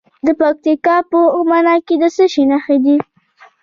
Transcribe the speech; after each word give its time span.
د 0.25 0.27
پکتیکا 0.39 0.95
په 1.11 1.19
اومنه 1.37 1.73
کې 1.85 1.95
د 2.01 2.03
څه 2.15 2.25
شي 2.33 2.43
نښې 2.49 2.77
دي؟ 2.85 2.95